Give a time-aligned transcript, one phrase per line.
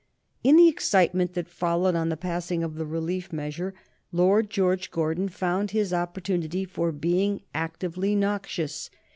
[0.43, 3.75] In the excitement that followed on the passing of the relief measure
[4.11, 8.89] Lord George Gordon found his opportunity for being actively noxious.